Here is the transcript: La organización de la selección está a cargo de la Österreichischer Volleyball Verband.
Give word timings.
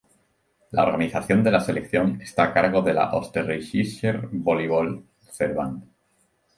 La 0.71 0.81
organización 0.81 1.43
de 1.43 1.51
la 1.51 1.59
selección 1.59 2.19
está 2.23 2.45
a 2.45 2.53
cargo 2.55 2.81
de 2.81 2.91
la 2.95 3.11
Österreichischer 3.15 4.29
Volleyball 4.31 5.05
Verband. 5.37 5.83